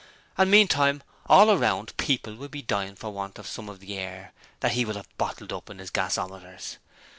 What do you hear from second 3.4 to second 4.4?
some of the air